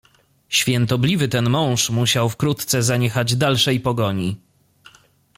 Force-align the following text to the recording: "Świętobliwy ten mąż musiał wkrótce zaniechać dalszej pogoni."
"Świętobliwy 0.49 1.27
ten 1.27 1.49
mąż 1.49 1.89
musiał 1.89 2.29
wkrótce 2.29 2.83
zaniechać 2.83 3.35
dalszej 3.35 3.79
pogoni." 3.79 4.37